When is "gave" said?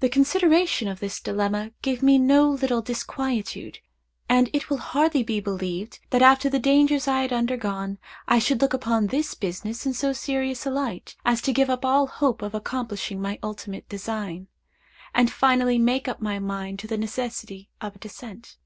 1.80-2.02